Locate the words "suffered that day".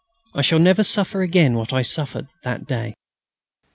1.83-2.95